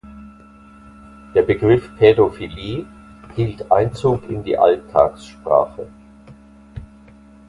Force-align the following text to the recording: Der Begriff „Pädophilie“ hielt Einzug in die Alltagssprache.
Der 1.35 1.43
Begriff 1.43 1.95
„Pädophilie“ 1.99 2.87
hielt 3.35 3.71
Einzug 3.71 4.27
in 4.31 4.43
die 4.43 4.57
Alltagssprache. 4.57 5.85